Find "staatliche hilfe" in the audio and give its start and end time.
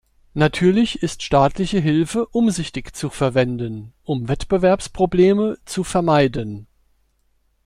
1.21-2.25